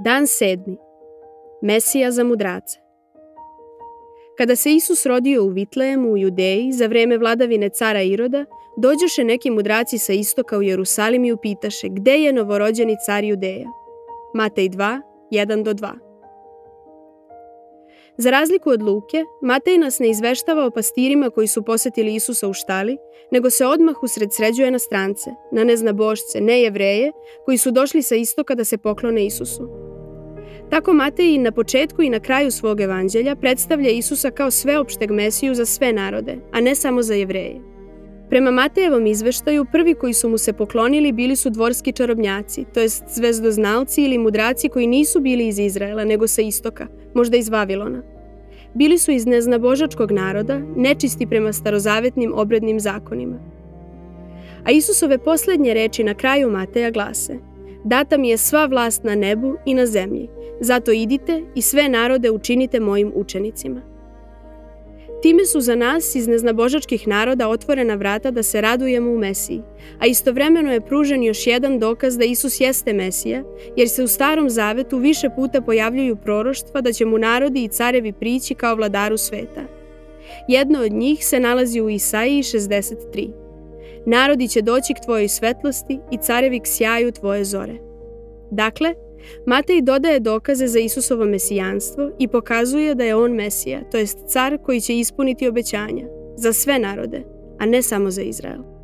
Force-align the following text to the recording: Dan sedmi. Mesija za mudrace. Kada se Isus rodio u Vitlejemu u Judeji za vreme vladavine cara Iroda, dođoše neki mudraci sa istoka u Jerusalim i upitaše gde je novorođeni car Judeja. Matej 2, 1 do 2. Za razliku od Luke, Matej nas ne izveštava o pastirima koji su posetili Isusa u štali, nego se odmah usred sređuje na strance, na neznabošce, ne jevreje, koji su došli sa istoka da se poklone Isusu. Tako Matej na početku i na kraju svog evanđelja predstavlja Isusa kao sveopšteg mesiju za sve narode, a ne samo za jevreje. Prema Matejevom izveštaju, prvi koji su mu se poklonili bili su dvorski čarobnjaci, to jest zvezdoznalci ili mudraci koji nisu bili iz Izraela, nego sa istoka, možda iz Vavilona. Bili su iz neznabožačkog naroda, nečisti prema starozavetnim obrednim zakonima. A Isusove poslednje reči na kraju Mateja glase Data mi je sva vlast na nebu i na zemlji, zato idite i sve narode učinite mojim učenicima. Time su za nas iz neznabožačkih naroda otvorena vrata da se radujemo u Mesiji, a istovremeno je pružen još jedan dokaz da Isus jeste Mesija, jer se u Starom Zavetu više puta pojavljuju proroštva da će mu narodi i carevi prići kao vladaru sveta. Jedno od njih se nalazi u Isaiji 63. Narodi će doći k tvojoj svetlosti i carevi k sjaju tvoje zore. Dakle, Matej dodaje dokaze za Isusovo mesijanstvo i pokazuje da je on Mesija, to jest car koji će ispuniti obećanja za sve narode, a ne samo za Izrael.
Dan 0.00 0.26
sedmi. 0.26 0.76
Mesija 1.62 2.10
za 2.10 2.24
mudrace. 2.24 2.78
Kada 4.38 4.56
se 4.56 4.72
Isus 4.72 5.06
rodio 5.06 5.44
u 5.44 5.48
Vitlejemu 5.48 6.10
u 6.10 6.16
Judeji 6.16 6.72
za 6.72 6.86
vreme 6.86 7.18
vladavine 7.18 7.68
cara 7.68 8.02
Iroda, 8.02 8.44
dođoše 8.76 9.24
neki 9.24 9.50
mudraci 9.50 9.98
sa 9.98 10.12
istoka 10.12 10.58
u 10.58 10.62
Jerusalim 10.62 11.24
i 11.24 11.32
upitaše 11.32 11.88
gde 11.88 12.12
je 12.12 12.32
novorođeni 12.32 12.96
car 13.06 13.24
Judeja. 13.24 13.66
Matej 14.34 14.68
2, 14.68 15.00
1 15.32 15.62
do 15.62 15.72
2. 15.72 15.92
Za 18.16 18.30
razliku 18.30 18.70
od 18.70 18.82
Luke, 18.82 19.24
Matej 19.42 19.78
nas 19.78 19.98
ne 19.98 20.10
izveštava 20.10 20.66
o 20.66 20.70
pastirima 20.70 21.30
koji 21.30 21.46
su 21.46 21.62
posetili 21.62 22.14
Isusa 22.14 22.48
u 22.48 22.52
štali, 22.52 22.96
nego 23.30 23.50
se 23.50 23.66
odmah 23.66 24.02
usred 24.02 24.28
sređuje 24.32 24.70
na 24.70 24.78
strance, 24.78 25.30
na 25.52 25.64
neznabošce, 25.64 26.40
ne 26.40 26.62
jevreje, 26.62 27.12
koji 27.44 27.58
su 27.58 27.70
došli 27.70 28.02
sa 28.02 28.14
istoka 28.14 28.54
da 28.54 28.64
se 28.64 28.78
poklone 28.78 29.26
Isusu. 29.26 29.87
Tako 30.70 30.92
Matej 30.92 31.38
na 31.38 31.52
početku 31.52 32.02
i 32.02 32.10
na 32.10 32.20
kraju 32.20 32.50
svog 32.50 32.80
evanđelja 32.80 33.36
predstavlja 33.36 33.90
Isusa 33.90 34.30
kao 34.30 34.50
sveopšteg 34.50 35.10
mesiju 35.10 35.54
za 35.54 35.64
sve 35.64 35.92
narode, 35.92 36.36
a 36.52 36.60
ne 36.60 36.74
samo 36.74 37.02
za 37.02 37.14
jevreje. 37.14 37.60
Prema 38.28 38.50
Matejevom 38.50 39.06
izveštaju, 39.06 39.66
prvi 39.72 39.94
koji 39.94 40.12
su 40.14 40.28
mu 40.28 40.38
se 40.38 40.52
poklonili 40.52 41.12
bili 41.12 41.36
su 41.36 41.50
dvorski 41.50 41.92
čarobnjaci, 41.92 42.64
to 42.74 42.80
jest 42.80 43.04
zvezdoznalci 43.08 44.02
ili 44.02 44.18
mudraci 44.18 44.68
koji 44.68 44.86
nisu 44.86 45.20
bili 45.20 45.46
iz 45.46 45.58
Izraela, 45.58 46.04
nego 46.04 46.26
sa 46.26 46.42
istoka, 46.42 46.86
možda 47.14 47.36
iz 47.36 47.48
Vavilona. 47.48 48.02
Bili 48.74 48.98
su 48.98 49.10
iz 49.10 49.26
neznabožačkog 49.26 50.10
naroda, 50.10 50.60
nečisti 50.76 51.26
prema 51.26 51.52
starozavetnim 51.52 52.32
obrednim 52.34 52.80
zakonima. 52.80 53.38
A 54.64 54.70
Isusove 54.70 55.18
poslednje 55.18 55.74
reči 55.74 56.04
na 56.04 56.14
kraju 56.14 56.50
Mateja 56.50 56.90
glase 56.90 57.38
Data 57.84 58.16
mi 58.16 58.28
je 58.28 58.38
sva 58.38 58.66
vlast 58.66 59.04
na 59.04 59.14
nebu 59.14 59.54
i 59.64 59.74
na 59.74 59.86
zemlji, 59.86 60.28
zato 60.60 60.92
idite 60.92 61.42
i 61.54 61.62
sve 61.62 61.88
narode 61.88 62.30
učinite 62.30 62.80
mojim 62.80 63.12
učenicima. 63.14 63.80
Time 65.22 65.46
su 65.46 65.60
za 65.60 65.74
nas 65.74 66.14
iz 66.14 66.28
neznabožačkih 66.28 67.08
naroda 67.08 67.48
otvorena 67.48 67.94
vrata 67.94 68.30
da 68.30 68.42
se 68.42 68.60
radujemo 68.60 69.10
u 69.10 69.18
Mesiji, 69.18 69.62
a 69.98 70.06
istovremeno 70.06 70.72
je 70.72 70.80
pružen 70.80 71.22
još 71.22 71.46
jedan 71.46 71.78
dokaz 71.78 72.18
da 72.18 72.24
Isus 72.24 72.60
jeste 72.60 72.92
Mesija, 72.92 73.42
jer 73.76 73.88
se 73.88 74.02
u 74.02 74.08
Starom 74.08 74.50
Zavetu 74.50 74.98
više 74.98 75.30
puta 75.36 75.60
pojavljuju 75.60 76.16
proroštva 76.16 76.80
da 76.80 76.92
će 76.92 77.04
mu 77.04 77.18
narodi 77.18 77.64
i 77.64 77.68
carevi 77.68 78.12
prići 78.12 78.54
kao 78.54 78.74
vladaru 78.74 79.16
sveta. 79.16 79.62
Jedno 80.48 80.80
od 80.80 80.92
njih 80.92 81.26
se 81.26 81.40
nalazi 81.40 81.80
u 81.80 81.90
Isaiji 81.90 82.42
63. 82.42 83.47
Narodi 84.06 84.48
će 84.48 84.62
doći 84.62 84.94
k 84.94 85.04
tvojoj 85.04 85.28
svetlosti 85.28 86.00
i 86.10 86.18
carevi 86.18 86.60
k 86.60 86.66
sjaju 86.66 87.12
tvoje 87.12 87.44
zore. 87.44 87.74
Dakle, 88.50 88.94
Matej 89.46 89.82
dodaje 89.82 90.20
dokaze 90.20 90.66
za 90.66 90.78
Isusovo 90.78 91.24
mesijanstvo 91.24 92.10
i 92.18 92.28
pokazuje 92.28 92.94
da 92.94 93.04
je 93.04 93.16
on 93.16 93.32
Mesija, 93.32 93.80
to 93.90 93.98
jest 93.98 94.18
car 94.26 94.58
koji 94.64 94.80
će 94.80 94.98
ispuniti 94.98 95.48
obećanja 95.48 96.06
za 96.36 96.52
sve 96.52 96.78
narode, 96.78 97.22
a 97.58 97.66
ne 97.66 97.82
samo 97.82 98.10
za 98.10 98.22
Izrael. 98.22 98.77